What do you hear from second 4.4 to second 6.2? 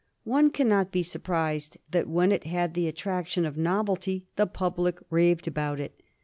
public raved about it.